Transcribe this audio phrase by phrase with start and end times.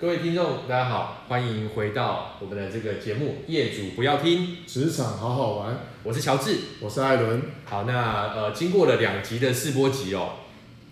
[0.00, 5.74] 各位听众，大家好，欢迎回到我们的这个节目《业主不要听职场好好玩》。
[6.02, 7.42] 我是乔治，我是艾伦。
[7.66, 10.36] 好，那呃，经过了两集的试播集哦，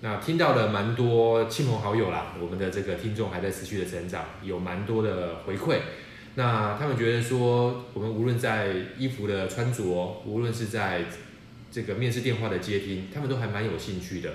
[0.03, 5.79] 那听到了蛮多亲朋好友啦，我们的这个听众还在持续的成长，有蛮多的回馈。
[6.35, 11.07] 那他们觉得说，我们无论在衣服的穿着，无论是在
[11.73, 14.31] 这个面试电话的接听，他们都还蛮有兴趣的。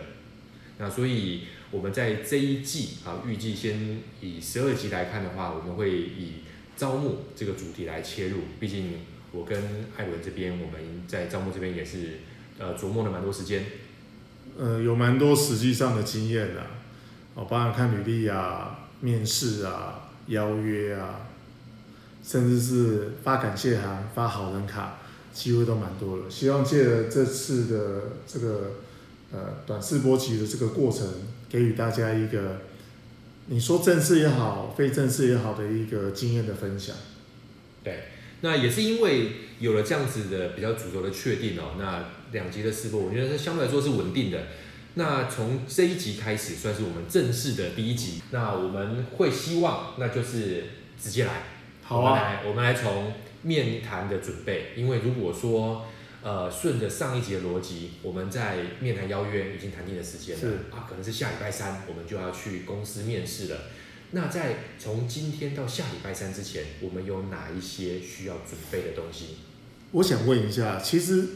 [0.80, 1.44] 那所以。
[1.74, 6.34] 我们在这一季啊，预计先以十二集来看的话，我们会以
[6.78, 8.42] 招募这个主题来切入。
[8.60, 9.00] 毕竟
[9.32, 9.60] 我跟
[9.98, 12.20] 艾伦这边，我们在招募这边也是
[12.60, 13.66] 呃琢磨了蛮多时间。
[14.56, 16.62] 呃，有蛮多实际上的经验的，
[17.34, 21.28] 哦，包含看履历啊、面试啊、邀约啊，
[22.24, 25.00] 甚至是发感谢函、发好人卡，
[25.34, 26.30] 机会都蛮多的。
[26.30, 28.74] 希望借着这次的这个
[29.32, 31.08] 呃短试播集的这个过程。
[31.54, 32.62] 给予大家一个，
[33.46, 36.96] 你说正式也好，非正式也好的一个经验的分享。
[37.84, 38.06] 对，
[38.42, 44.48] 那也是因为有了这样子的比较主轴的确定哦，那两集的试播，我觉得是相对来说是稳定的。
[44.96, 48.24] 那从这一集开始，算是我们正式的第一集。
[48.32, 50.64] 那我们会希望，那就是
[51.00, 51.44] 直接来，
[51.84, 55.86] 好啊，我们来，我们来从面谈的准备，因为如果说。
[56.24, 63.58] 呃，顺着上一集的逻辑，我们在面谈邀约已经谈定的时间了，是啊，可能是下礼拜三，我们就要去公司面试了。
[64.12, 69.36] 那在从今天到下礼拜三之前，我们有哪一些需要准备的东西？
[69.92, 71.28] 我想问一下，其实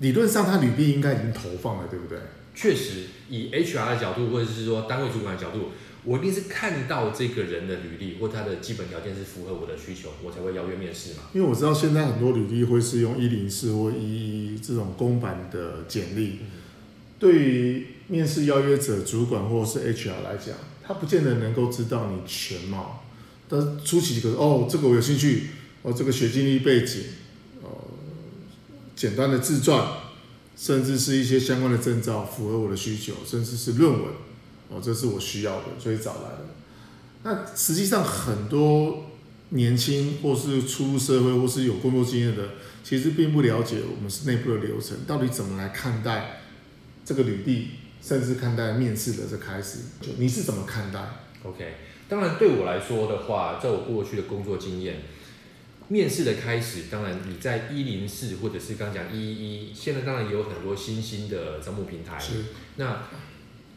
[0.00, 2.18] 理论上他履历应该已经投放了，对不对？
[2.54, 5.70] 确实，以 HR 的角度，或者是说单位主管的角度。
[6.06, 11.24] 我一定是看到这个人的履历或他的基本条件是符合我的需求，我才会邀约面试嘛。
[11.32, 16.46] 因为我知道现在很多履历会是用一零四或一一这种公版的简历，嗯、
[17.18, 20.54] 对于面试邀约者、主管或是 HR 来讲，
[20.86, 23.02] 他不见得能够知道你全貌。
[23.48, 25.48] 但是初期可是哦，这个我有兴趣，
[25.82, 27.02] 哦，这个学经历背景，
[27.64, 27.68] 呃，
[28.94, 29.84] 简单的自传，
[30.56, 34.12] 甚至是一些相关的证照符合我的需求，甚至是论文。
[34.68, 36.40] 哦，这是我需要的，所以找来了。
[37.22, 39.06] 那实际上很多
[39.50, 42.50] 年轻或是初入社会或是有工作经验的，
[42.84, 46.40] 其实并不了解我们是内部的流程，到底怎么来看待
[47.04, 47.70] 这个履历，
[48.02, 51.00] 甚至看待面试的这开始，就你是怎么看待
[51.44, 51.74] ？OK，
[52.08, 55.02] 当然对我来说的话，在我过去的工作经验，
[55.88, 62.44] 面试的开始，当然你在一零四或者是刚讲一一一，现在当然也有很多新兴的招募平台，是
[62.76, 63.04] 那。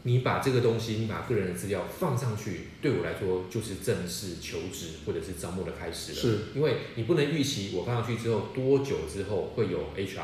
[0.02, 6.18] 你把这个东西，你把个人的资料放上去，对我来说就是正式求职或者是招募的开始了。
[6.18, 10.20] 是，因为你不能预期我放上去之后多久之后会有 HR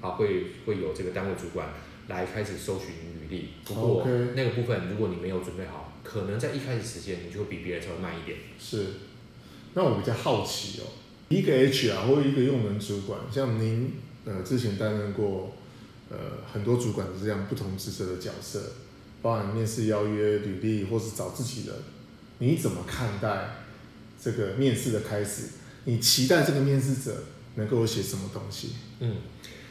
[0.00, 1.68] 啊，会会有这个单位主管
[2.08, 3.50] 来开始搜寻履历。
[3.64, 4.04] 不过
[4.34, 8.36] 那个部分，如果你没有准备好，可能在一开始时间你就会比别人稍微慢一点。
[8.58, 8.86] 是，
[9.74, 10.90] 那我比较好奇哦，
[11.28, 13.92] 一个 HR 或一个用人主管，像您
[14.24, 15.52] 呃之前担任过
[16.10, 16.16] 呃
[16.52, 18.60] 很多主管的这样不同职责的角色。
[19.22, 21.74] 包含面试邀约、履历，或是找自己人，
[22.38, 23.56] 你怎么看待
[24.20, 25.48] 这个面试的开始？
[25.84, 28.70] 你期待这个面试者能够写什么东西？
[29.00, 29.16] 嗯，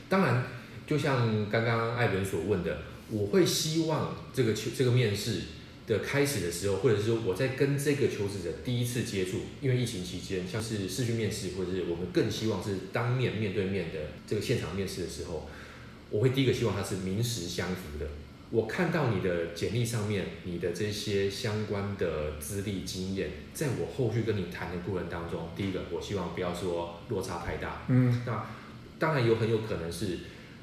[0.08, 0.46] 当然，
[0.88, 5.42] 就像刚刚艾伦所问的，我会希望这个求这个面试
[5.88, 15.48] 的开始的时候，或者是说我在跟这个求职者第一次接触，因为疫情期间，像是视讯面试，或者是我们更希望是当面面对面的这个现场面试的时候，
[16.10, 18.08] 我会第一个希望他是名实相符的。
[18.52, 27.84] 我看到你的简历上面，你的这些相关的资历经验，在我后续跟你谈的过程当中，第一个，我希望不要说落差太大。
[27.88, 28.44] 嗯，那
[28.98, 30.18] 当然有很有可能是，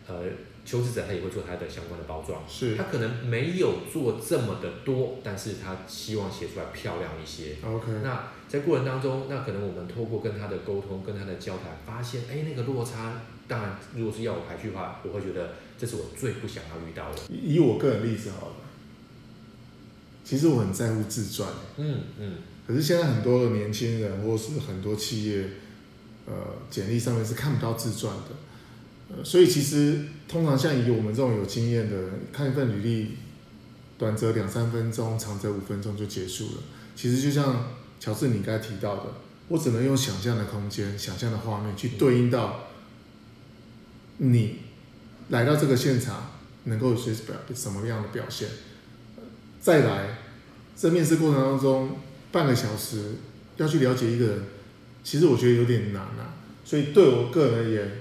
[0.08, 0.24] 呃，
[0.64, 7.54] 求职者他也会做他的相关的包装，是他可能没有做这么的多，但是他希望写出来漂亮一些。
[7.64, 15.54] OK，那在过程当中，那可能我们透过跟他的沟通，跟他的交谈，发现，哎，那个落差，当然如果是要我排序的话，我会觉得。
[15.78, 17.20] 这是我最不想要遇到的。
[17.28, 18.54] 以我个人例子好了，
[20.24, 21.50] 其实我很在乎自传。
[21.76, 22.32] 嗯嗯。
[22.66, 25.44] 可是现在很多的年轻人，或是很多企业，
[26.24, 26.32] 呃，
[26.70, 28.30] 简历上面是看不到自传的。
[29.10, 33.16] 呃，所以其实通常像以我们这种有经验的人，看一份履历，
[33.98, 36.62] 短则两三分钟，长则五分钟就结束了。
[36.94, 37.68] 其实就像
[38.00, 39.12] 乔治你刚才提到的，
[39.48, 42.60] 我只能用想象的空间、想象的画面去对应到
[44.18, 44.58] 你。
[45.28, 46.30] 来到这个现场，
[46.64, 48.48] 能够有些表什么样的表现？
[49.60, 50.18] 再来，
[50.76, 51.98] 在面试过程当中，
[52.30, 53.16] 半个小时
[53.56, 54.42] 要去了解一个人，
[55.02, 56.34] 其实我觉得有点难啊。
[56.64, 57.92] 所以对我个人而言，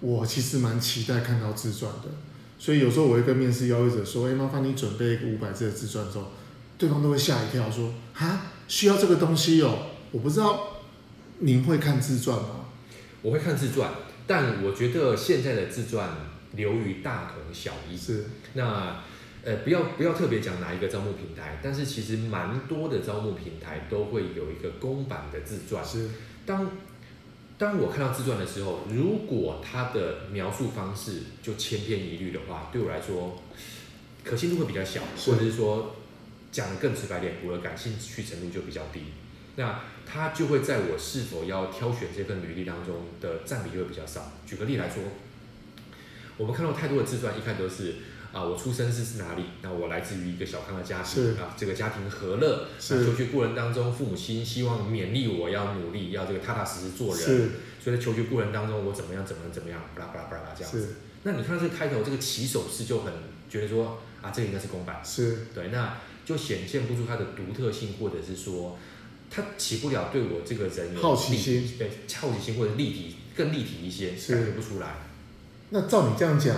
[0.00, 2.08] 我其实蛮期待看到自传的。
[2.58, 6.32] 所以有时候我会跟面试邀约者说：“哎，麻烦你准备一个五百字的自传。”之后，
[6.76, 10.78] 对方都会吓一跳，说：“哈，需要这个东西哦，我不知道
[11.38, 12.66] 您会看自传吗？
[13.22, 13.92] 我会看自传，
[14.26, 16.08] 但我觉得现在的自传
[16.52, 17.96] 流于大同小异。
[17.96, 18.24] 是，
[18.54, 19.02] 那
[19.44, 25.84] 呃，不要不要特别讲哪一个招募平台，但是其实蛮多的招募平台都会有一个公版的自传。
[25.84, 26.10] 是，
[26.44, 26.70] 当
[27.56, 33.40] 当我看到自传的时候，如果他的描述方式就千篇一律的话，对我来说
[34.24, 35.94] 可信度会比较小，或者是说
[36.50, 39.00] 讲的更直白点，我的感兴趣程度就比较低。
[39.56, 44.32] 那他就会在我是否要挑选这份履历当中的占比就会比较少。
[44.46, 45.02] 举个例来说，
[46.36, 47.94] 我们看到太多的自传，一看都是
[48.32, 49.44] 啊，我出生是是哪里？
[49.62, 52.68] 那我来自于一个小康的家庭啊，这个家庭和乐。
[52.90, 57.50] 那求学过程当中，父母亲希望勉励我要努力，要这个踏踏实实做人。
[57.82, 60.96] 所以在求学过程当中，我怎么样，怎么怎么样，巴拉巴拉巴拉这样子。
[61.22, 63.12] 那你看这个开头，这个起手式就很
[63.48, 65.00] 觉得说啊，这个应该是公版。
[65.02, 68.78] 是对，那就显现不出它的独特性，或者是说。
[69.30, 74.94] 他起不了对我这个人有好奇心，对好奇心或者立体更立体一些，感觉不出来。
[75.70, 76.56] 那照你这样讲，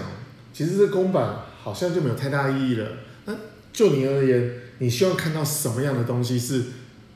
[0.52, 2.88] 其实这公版好像就没有太大意义了。
[3.24, 3.34] 那
[3.72, 6.64] 就你而言，你希望看到什么样的东西是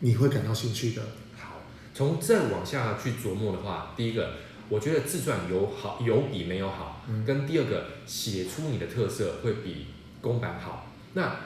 [0.00, 1.02] 你会感到兴趣的？
[1.38, 1.62] 好，
[1.94, 4.37] 从这往下去琢磨的话，第一个，
[4.69, 9.87] 我觉得自传有好有比没有好，嗯、跟第二个写出你的特色会比
[10.20, 10.90] 公版好。
[11.14, 11.37] 那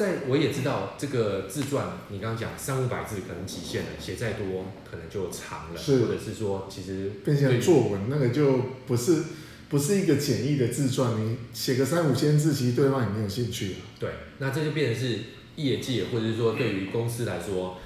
[0.00, 9.24] 在我也知道这个自传，你刚刚讲三五百字可能极限了，写再多可能就长了，是或者是说其实变成作文，那个就不是
[9.68, 13.76] 不是一个简易的自传，你写个三五千字，其实对方也没有兴趣。
[13.98, 15.18] 对，那这就变成是
[15.56, 17.76] 业界或者是说对于公司来说，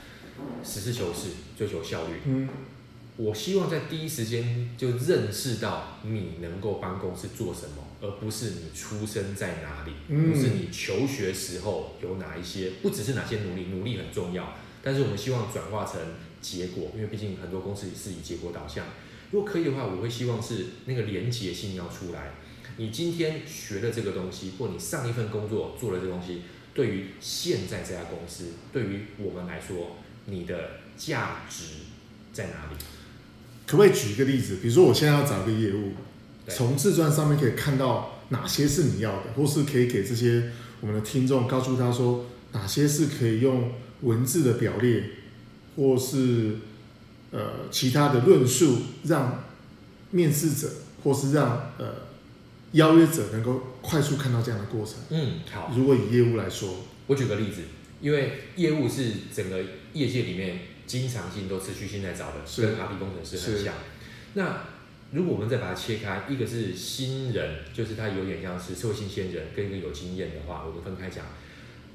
[0.62, 2.12] 实事求是，追求效率。
[2.26, 2.49] 嗯。
[3.16, 15.99] 我希望在第一时间就认识到你能够帮公司做什么，而不是你出生在哪里，不是你求学时候有哪一些，不只是哪些努力，努力很重要，但是我们希望转化成
[16.43, 18.85] 结果，因为毕竟很多公司是以结果导向。
[19.31, 22.35] 如果可以的话，我会希望是那个连结性要出来。
[22.77, 26.43] 你今天学了这个东西，或你上一份工作做了这个东西，
[26.75, 29.97] 对于现在这家公司，对于我们来说，
[30.27, 31.65] 你的价值
[32.33, 32.77] 在哪里？
[33.67, 34.59] 可不可以举一个例子？
[34.61, 35.93] 比如说，我现在要找一个业务，
[36.49, 40.50] 从自传上面可以看到哪些是你要的，或是可以给这些
[40.81, 45.05] 我们的听众告诉他说，哪些是可以用文字的表列，
[45.76, 46.56] 或是
[47.31, 49.44] 呃其他的论述，让
[50.11, 50.70] 面试者
[51.02, 51.87] 或是让呃
[52.73, 54.94] 邀约者能够快速看到这样的过程。
[55.11, 55.73] 嗯，好。
[55.76, 57.62] 如果以业务来说，我举个例子，
[58.00, 59.61] 因为业务是整个
[59.93, 60.58] 业界里面。
[60.87, 63.73] 经常性都持续性在找的，跟 RP 工程师很像。
[64.35, 64.64] 那
[65.14, 71.25] 如果我们再把它切开，一个是新人，就是他有点像是社会新鲜人，跟一个有经验的话，我们分开讲。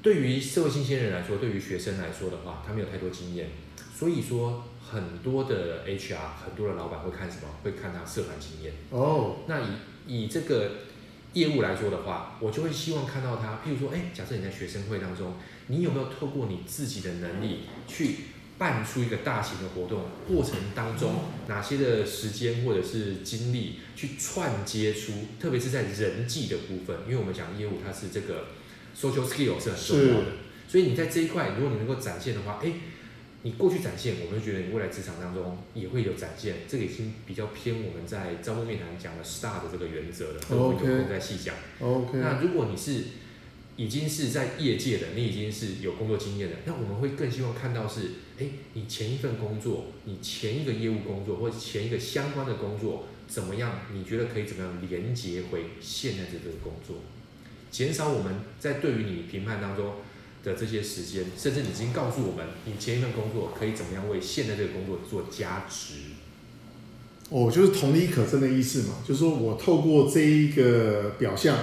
[0.00, 3.50] 对于社会新鲜人来说，对于学生来说的话，他没有太多经验，
[3.94, 7.42] 所以说很多的 HR，很多的老板会看什么？
[7.62, 8.72] 会看他社团经验。
[8.88, 9.66] 哦，那以
[10.06, 10.70] 以这个
[11.34, 15.34] 业务来说的话，我就会希望看到他，譬如说，哎，假设你在学生会当中，
[15.66, 18.16] 你有没有透过你自己的能力去
[18.60, 21.14] 办出一个大型的活动过程当中，
[21.48, 28.48] 哪些的时间或者是精力去串接出，特别是在人际的部分，因为我们讲业务它是这个
[28.94, 30.26] social skill 是很重要的，
[30.68, 32.70] 所以你在这一块，如果你能够展现的话，哎，
[33.44, 41.54] 你过去展现，我们就觉得你未来职场当中也会有展现，这个已经比较偏我们在招募面谈讲的 STAR 的这个原则了，我们有空再细讲。
[41.80, 43.04] OK，那如果你是
[43.80, 48.44] 已经是在业界的，你已经是有工作经验的，那我们会更希望看到是，哎，
[48.74, 53.80] 你前一份工作，你前一个业务工作，或者前一个相关的工作怎么样？
[53.94, 56.96] 你觉得可以怎么样连接回现在这个工作，
[57.70, 59.94] 减少我们在对于你评判当中
[60.44, 65.94] 的这些时间，甚至你已经告诉我们，你前一份工作可以怎么样为现在这个工作做加值。
[67.30, 71.56] 哦，就是同理可证的意思嘛，就是说我透过这一个表象。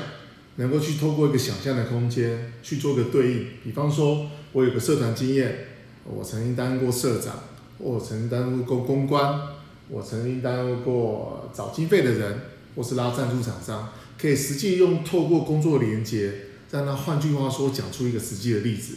[0.57, 5.67] 能够去透过一个想象的空间去做个对应，比方说，我有个社团经验，
[6.03, 7.43] 我曾经担任过社长，
[7.77, 9.39] 我曾经担任过公关，
[9.87, 12.41] 我曾经担任过找经费的人，
[12.75, 16.33] 或是拉赞助厂商，可以实际用透过工作连接，
[16.71, 18.95] 让他换句话说讲出一个实际的例子，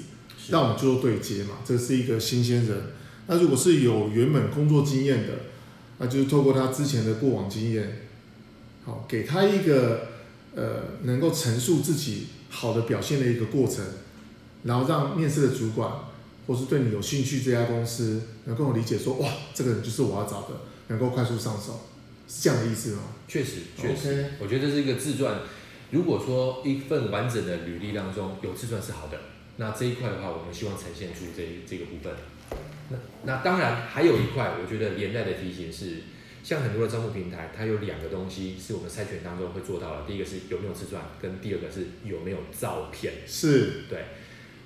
[0.48, 1.58] 让我们做对接嘛。
[1.62, 2.74] 这是一个新鲜人。
[3.26, 5.34] 那如果是有原本工作经验的，
[5.98, 8.06] 那就是透过他之前的过往经验，
[8.86, 10.08] 好，给他一个。
[10.54, 13.84] 呃，能够陈述自己好的表现的一个过程，
[14.64, 15.90] 然后让面试的主管
[16.46, 20.48] 或是对你有兴趣这家公司能够理解说，哇，这个人就是我要找的，
[20.88, 21.80] 能够快速上手，
[22.28, 23.02] 是这样的意思吗？
[23.28, 25.40] 确实，确实.我觉得这是一个自传。
[25.92, 29.18] 如果说一份完整的履历当中有自传是好的，
[29.56, 32.12] 那这一块的话，我们希望呈现出这这个部分。
[32.90, 36.02] 那那当然还有一块，我觉得连带的提醒是，
[36.42, 40.06] 像很多的招募平台，它有两个东西是我们筛选当中会做到的。
[40.06, 43.14] 第一个是有没有自传，跟第二个是有没有照片。
[43.26, 44.04] 是对。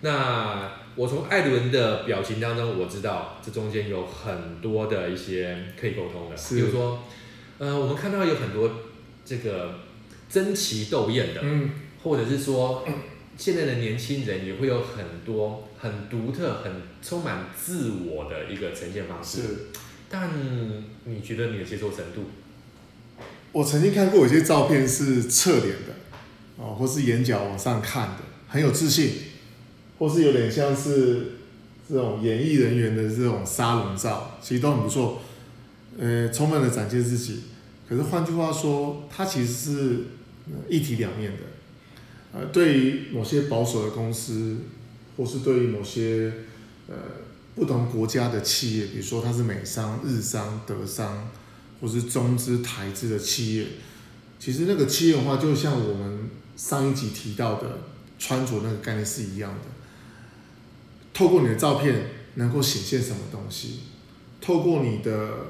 [0.00, 7.02] 那我从艾伦的表情当中，我知道这中间有很多的一些可以沟通的，比如说，
[7.59, 8.71] 呃，我们看到有很多
[9.25, 9.81] 这个
[10.28, 11.71] 争奇斗艳的，嗯，
[12.02, 12.87] 或者是说。
[13.37, 16.71] 现在的年轻人也会有很多很独特、很
[17.02, 19.43] 充满自我的一个呈现方式。
[19.43, 19.49] 是，
[20.16, 20.30] 但
[21.06, 22.26] 你觉得你的接受程度？
[23.50, 25.97] 我曾经看过有些照片是侧脸的，
[26.56, 29.11] 哦，或是眼角往上看的，很有自信，
[29.99, 31.33] 或是有点像是
[31.88, 35.21] 这种演艺人员的这种沙龙照，其实都很不错，
[35.99, 37.42] 呃，充分的展现自己。
[37.88, 40.04] 可是换句话说，它其实是
[40.68, 41.38] 一体两面的。
[42.33, 44.59] 呃，对于某些保守的公司，
[45.16, 46.33] 或是对于某些
[46.87, 46.94] 呃
[47.54, 51.30] 不同国家的企业，比如说它是美商、日商、德商，
[51.80, 53.66] 或是中资、台资的企业，
[54.40, 57.80] 其实那个企业文化就像我们上一集提到的
[58.18, 59.66] 穿着那个概念是一样的。
[61.12, 63.80] 透过你的照片能够显现什么东西？
[64.40, 65.46] 透过你的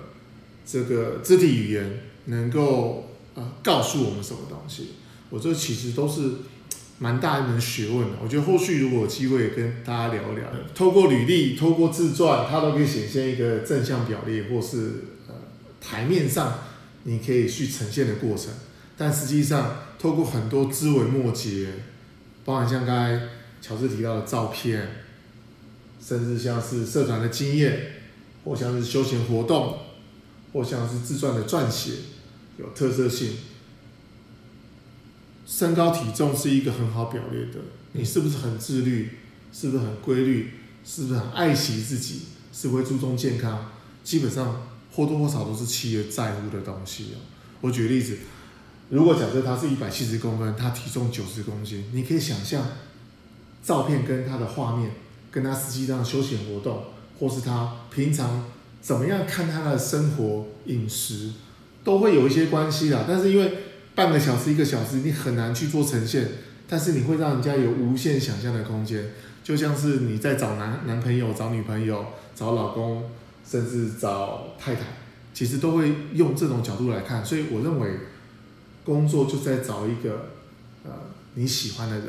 [0.66, 4.88] 这个肢体语言能够呃告诉我们什么东西？
[5.30, 6.32] 我这其实都是。
[7.04, 15.34] 蛮大一门学问的，我觉得后续如果有机会跟大家聊一聊，透过履历、透过自传，它都可以显现一个正向表列，或是呃
[15.82, 16.61] 台面上
[17.02, 18.54] 你可以去呈现的过程。
[18.96, 21.73] 但实际上，透过很多枝微末节，
[22.42, 23.20] 包含像刚才
[23.61, 24.88] 乔治提到的照片，
[26.02, 27.78] 甚至像是社团的经验，
[28.44, 29.76] 或像是休闲活动，
[30.54, 31.92] 或像是自传的撰写，
[32.56, 33.32] 有特色性。
[35.46, 37.60] 身高体重是一个很好表列的，
[37.92, 39.10] 你是不是很自律？
[39.52, 40.50] 是不是很规律？
[40.84, 42.22] 是不是很爱惜自己？
[42.52, 43.70] 是不是会注重健康？
[44.02, 47.08] 基本上或多或少都是企业在乎的东西。
[47.60, 48.18] 我举个例子，
[48.90, 52.66] 如果假设他是一百七十公分，他体重九十公斤，你可以想象，
[53.62, 54.92] 照片跟他的画面，
[55.30, 56.84] 跟他实际上的休闲活动，
[57.18, 58.44] 或是他平常
[58.80, 61.32] 怎么样看他的生活饮食，
[61.82, 63.04] 都会有一些关系啦。
[63.08, 63.52] 但是因为
[63.94, 66.28] 半个小时、一个小时，你很难去做呈现，
[66.68, 69.12] 但是你会让人家有无限想象的空间，
[69.44, 73.08] 就像是你在找男男朋友、找女朋友、找老公，
[73.48, 74.82] 甚至找太太，
[75.32, 77.24] 其实都会用这种角度来看。
[77.24, 77.98] 所以我认为，
[78.84, 80.30] 工作就在找一个
[80.84, 80.90] 呃
[81.34, 82.08] 你喜欢的人，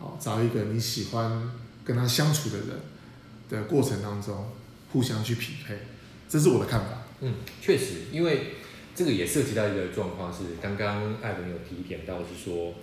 [0.00, 1.52] 好，找一个你喜欢
[1.84, 2.66] 跟他相处的人
[3.48, 4.48] 的过程当中，
[4.92, 5.78] 互相去匹配，
[6.28, 6.86] 这是我的看法。
[7.20, 8.54] 嗯，确实，因为。
[8.94, 12.74] 这个也涉及到一个状况，是刚刚艾伦有提点到，是说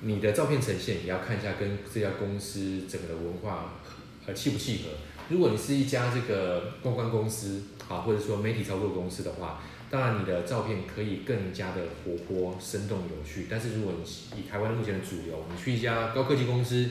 [0.00, 3.80] 你的照片呈现也要看一下跟这家公司整个的文化
[4.26, 4.90] 呃契不契合。
[5.28, 13.46] 如果你是一家这个公关公司啊，或者说媒体操作公司的话，当然你的照片可以更加的活泼、生动、有趣。
[13.48, 16.90] 但是如果你以台湾目前的主流，你去一家高科技公司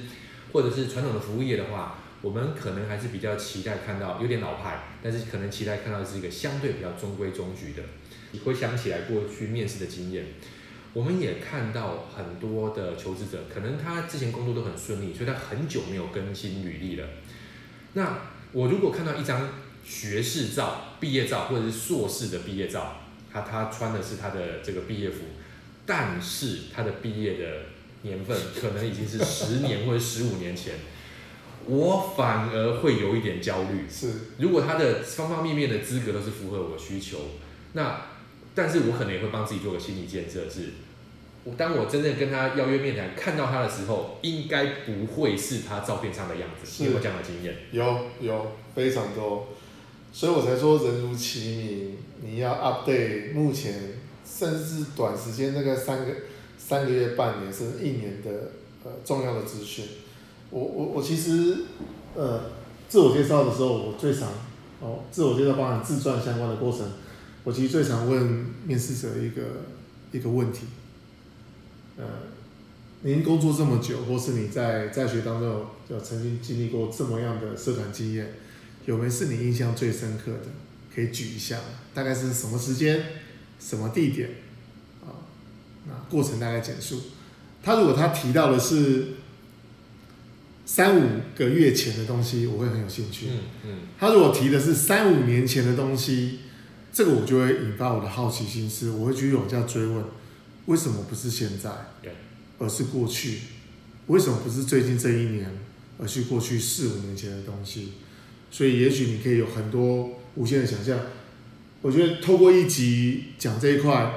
[0.53, 7.83] 或者是传统的服务业的话，我们可能还是比较期待看到有点老派，但是可能期待看到是一个相对比较中规中矩的。
[8.31, 10.25] 你回想起来过去面试的经验，
[10.93, 17.07] 我们也看到很多的求职者，可能他之前工作都很顺利，所以他很久没有更新履历了。
[17.93, 18.19] 那
[18.51, 19.49] 我如果看到一张
[19.83, 25.23] 学士照、毕业照或者是硕士的毕业照，他他穿的是他的这个毕业服，
[25.85, 27.45] 但是他的毕业的
[28.03, 30.75] 年份可能已经是十年或者十五年前，
[31.65, 33.85] 我反而会有一点焦虑。
[33.89, 37.17] 是，如果他的方方面面的资格都是符合我需求，
[37.73, 38.10] 那。
[38.53, 40.71] 但是我可能也会帮自己做个心理建设，是，
[41.45, 46.83] 我当我真正跟他邀约面谈，看到他的时候，应该不会是他照片上的样子。
[46.83, 47.55] 有没有这样的经验？
[47.71, 49.47] 有有非常多，
[50.11, 53.73] 所以我才说人如其名，你要 update 目前
[54.25, 56.13] 甚至短时间那个三个
[56.57, 58.51] 三个月、半年甚至一年的
[58.83, 59.85] 呃重要的资讯。
[60.49, 61.55] 我我我其实
[62.15, 62.51] 呃
[62.89, 64.27] 自我介绍的时候，我最常
[64.81, 66.81] 哦自我介绍包含自传相关的过程。
[67.43, 69.41] 我其实最常问面试者一个
[70.11, 70.67] 一个问题，
[71.97, 72.05] 呃，
[73.01, 78.33] 您工作这么久，或是你在在学当中有曾经经历过这么样的社团经验，
[78.85, 80.49] 有没有是你印象最深刻的？
[80.93, 81.57] 可以举一下，
[81.95, 83.03] 大概是什么时间、
[83.59, 84.29] 什么地点？
[85.03, 85.25] 啊，
[85.87, 87.01] 那过程大概简述。
[87.63, 89.13] 他如果他提到的是
[90.63, 93.29] 三五个月前的东西，我会很有兴趣。
[93.31, 93.77] 嗯嗯。
[93.97, 96.40] 他如果提的是三五年前的东西。
[96.93, 100.03] 这个我就会引发我的好奇心，是我会继续往下追问，
[100.65, 101.69] 为什么不是现在，
[102.59, 103.39] 而是过去？
[104.07, 105.49] 为什么不是最近这一年，
[105.97, 107.93] 而是过去四五年前的东西。
[108.51, 110.99] 所以也许你可以有很多无限的想象。
[111.81, 114.13] 我觉得透过一集讲这一块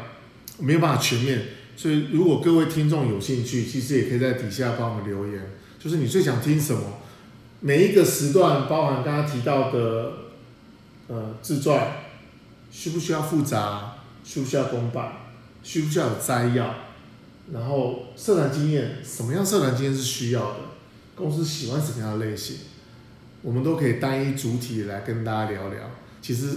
[0.59, 1.43] 没有办法全面，
[1.77, 6.99] 所以如果各位听众有兴趣，其实也可以在底下帮我们留言，就是你最想听什么？
[7.61, 10.13] 每一个时段，包含刚刚提到的，
[11.07, 12.04] 呃，自传，
[12.77, 13.93] 需不需要复杂？
[14.25, 15.13] 需不需要公版？
[15.63, 16.75] 需不需要有摘要？
[17.53, 20.57] 然后社团经验，什么样社团经验是需要的？
[21.15, 22.57] 公司喜欢什么样的类型？
[23.43, 25.89] 我们都可以单一主体来跟大家聊聊。
[26.21, 26.49] 其实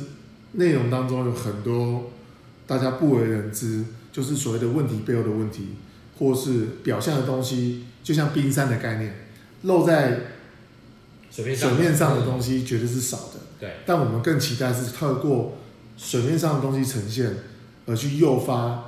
[0.53, 2.09] 内容当中有很多
[2.65, 5.75] 大家不为人知，就是所谓的问题背后的问题，
[6.17, 9.15] 或是表象的东西，就像冰山的概念，
[9.61, 10.21] 露在。
[11.29, 11.43] 水
[11.77, 13.73] 面上的东西绝对是少的，对。
[13.85, 15.57] 但我们更期待是透过
[15.97, 17.35] 水面上的东西呈现，
[17.85, 18.85] 而去诱发，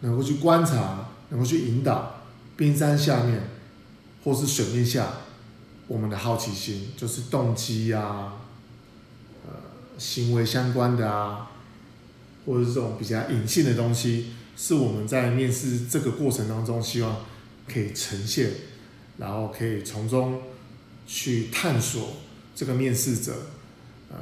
[0.00, 2.16] 能够去观察，能够去引导
[2.56, 3.48] 冰山下面，
[4.22, 5.08] 或是水面下，
[5.86, 8.34] 我们的好奇心，就是动机啊，
[9.46, 9.52] 呃，
[9.96, 11.50] 行为相关的啊，
[12.44, 17.16] 或者是这种比较隐性的东西，是我们在面试这个过程当中希望
[17.66, 18.50] 可以呈现，
[19.18, 20.42] 然后可以从中。
[21.08, 22.14] 去探索
[22.52, 23.32] 这个面试者，
[24.10, 24.18] 呃，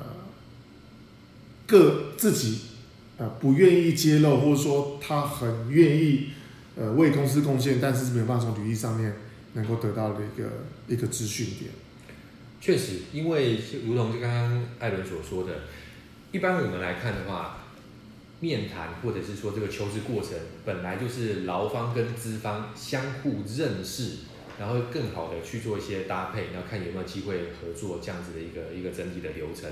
[1.66, 2.60] 各自己
[3.18, 6.30] 呃不愿意揭露，或者说他很愿意
[6.76, 9.14] 呃为公司贡献，但是没办法从履历上面
[9.54, 10.48] 能够得到的一个
[10.88, 11.70] 一个资讯点。
[12.60, 15.62] 确实，因为如同就刚刚艾伦所说的，
[16.32, 17.64] 一般我们来看的话，
[18.40, 20.32] 面谈或者是说这个求职过程，
[20.64, 24.18] 本来就是劳方跟资方相互认识。
[24.56, 29.68] 然后更好的去做一些搭配，然后看有没有机会合作这样子的一个一个整体的流程。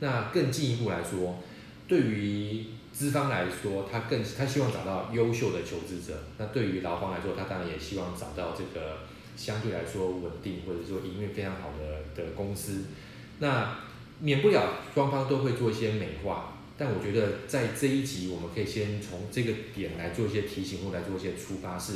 [0.00, 1.38] 那更进一步来说，
[1.86, 8.98] 对于资方来说，他更他希望找到优秀的求职者；那对于劳方来说，他当然也希望找到这个
[9.36, 12.84] 相对来说稳定或者说营运非常好的的公司。
[13.38, 13.78] 那
[14.20, 21.94] 免不了双方都会做一些美化，但我觉得在这一集，我们可以先从这个点来做一些提醒或来做一些出发式。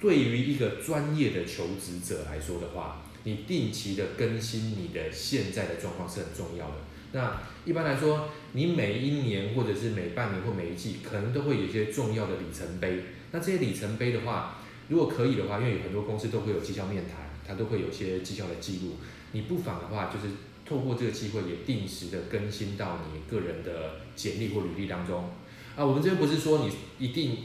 [0.00, 6.76] 对于一个专业的求职者来说的话，你定期的更新你的现在的状况是很重要的。
[7.10, 13.02] 那一般来说，你每一年或者是每半年或每一季，可能都会有一些重要的里程碑。
[13.32, 14.58] 那这些里程碑的话，
[14.88, 18.92] 如果可以的话，因为有很多公司都会有绩效面谈，它都会有一些绩效的记录。
[19.32, 20.32] 你不妨的话，就是
[20.64, 25.30] 透过这个机会，也定时的更新到你个人的简历或履历当中。
[25.74, 27.38] 啊，我们这边不是说你一定。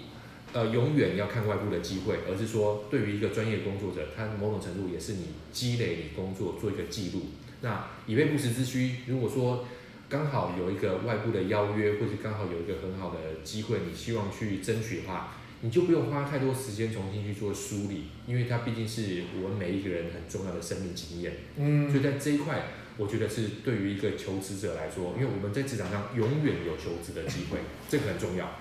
[0.53, 7.21] 呃，永远要看外部的机会，而是说，对于一个专业工作者，他某种程度也是你积累你工作做一个记录。
[7.61, 9.65] 那以备不时之需，如果说
[10.09, 21.33] 刚好有一个外部的邀约，或者刚好有一个很好的机会，你希望去争取的话，你就不用花太多时间重新去做梳理，因为它毕竟是我们每一个人很重要的生命经验。
[21.55, 22.63] 嗯，所以在这一块，
[22.97, 28.59] 我觉得是对于一个求职者来说，因为我们在职场上永远有求职的机会，这个很重要。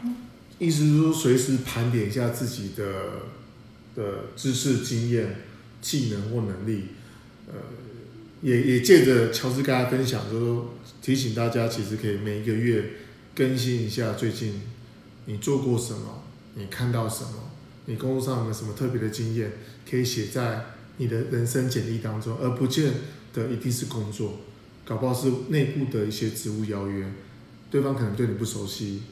[0.60, 2.84] 意思是说，随时盘点一下自己的
[3.96, 5.36] 的知识、经验、
[5.80, 6.88] 技能或能力，
[7.48, 7.54] 呃，
[8.42, 12.90] 也也借着乔治跟大家分享，就是说提醒大家，其实可以每一个月
[13.34, 14.60] 更新一下最近
[15.24, 17.50] 你做过什么，你看到什么，
[17.86, 19.50] 你工作上有没有什么特别的经验，
[19.90, 20.66] 可以写在
[20.98, 22.92] 你的人生简历当中，而不见
[23.32, 24.40] 得一定是工作，
[24.84, 27.10] 搞不好是内部的一些职务邀约，
[27.70, 29.04] 对方可能对你不熟悉。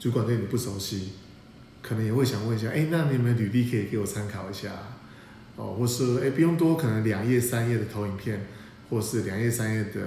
[0.00, 1.10] 主管对你不熟悉，
[1.82, 4.72] 可能也会想问一下，哎，那你们履历可以给我参考一下，
[5.56, 8.46] 哦，或是哎不用多，可能两页三页的投影片，
[8.88, 10.00] 或是两页三页的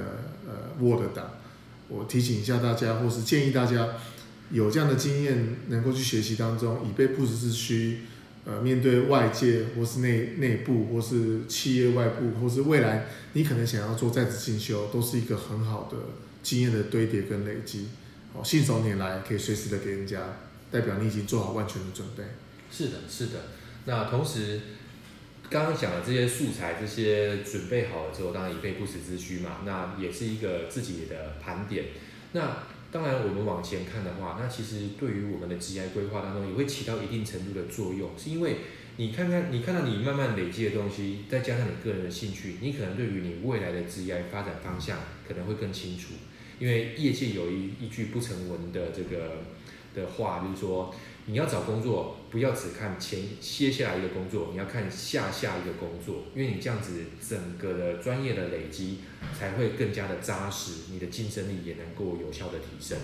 [0.47, 1.29] 呃 Word 档，
[1.89, 3.87] 我提醒一下大家，或是建议大家
[4.49, 7.99] 有这样的经验，能够去学习当中，以备不时之需，
[8.45, 15.97] 呃，面对外界或是内内部或是企业外部，或是未来你可能想要做在职进修，都是一个很好的
[16.41, 17.89] 经验的堆叠跟累积。
[18.33, 20.19] 哦，信手拈来，可以随时的给人家，
[20.71, 22.23] 代表你已经做好万全的准备。
[22.71, 23.39] 是的，是的。
[23.85, 24.59] 那同时，
[25.49, 29.59] 刚刚讲的这些素材，这些准备好了之后，当然以备不时之需嘛。
[29.65, 31.85] 那也是一个自己的盘点。
[32.31, 38.09] 那当然，我们往前看的话，那其实对于我们的职业规划当中，也会起到一定程度的作用。
[38.17, 38.57] 是因为
[38.97, 46.13] 你看看，你看到你慢慢累积的东西，再加上你个人的兴趣，你可能对于你未来的职业发展方向可能会更清楚。
[46.59, 49.43] 因为业界有一一句不成文的这个
[49.95, 50.93] 的话，就是说
[51.25, 58.99] 你要找工作，不要只看前接下来一个工作，你要看下下一个工作，因为你这样子整个的专业的累积
[59.37, 62.97] 才会更加的扎实，你的竞争力也能够有效的提升。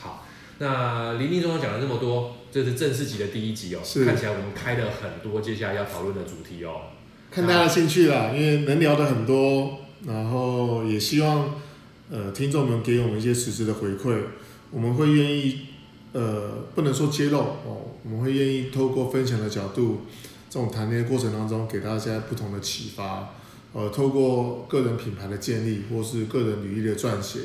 [0.00, 0.26] 好，
[0.58, 6.82] 那林林总总讲了这么多，这是正式集的第一集哦，看起来我们开了很多接下来要讨论的主题哦。
[7.30, 11.60] 看大家的兴趣啦，因为能聊的很多，然后也希望
[12.10, 14.22] 呃听众们给我们一些实质的回馈，
[14.70, 15.66] 我们会愿意
[16.12, 20.02] 呃不能说揭露哦，我们会愿意透过分享的角度，
[20.48, 23.34] 这种谈恋爱过程当中给大家不同的启发，
[23.72, 27.40] 呃，透过个人品牌的建立或是个人履历的撰写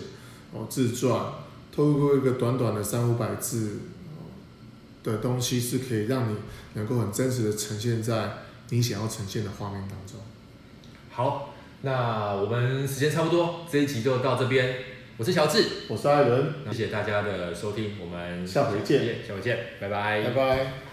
[0.53, 1.33] 哦自传，
[1.75, 3.79] 透过一个短短的三五百字。
[5.01, 6.35] 的东西是可以让你
[6.73, 8.33] 能够很真实的呈现在
[8.69, 10.19] 你想要呈现的画面当中。
[11.09, 14.75] 好，那我们时间差不多，这一集就到这边。
[15.17, 20.88] 我是乔治，我是艾伦，谢谢大家的收听，我们下回见，下回见，拜拜，拜拜。